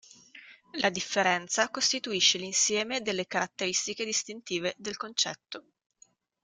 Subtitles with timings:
[0.79, 5.63] La differenza costituisce l'insieme delle "caratteristiche distintive" del concetto.